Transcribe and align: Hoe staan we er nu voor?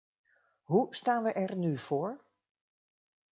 Hoe 0.63 0.95
staan 0.95 1.23
we 1.23 1.31
er 1.33 1.57
nu 1.57 1.77
voor? 1.77 2.23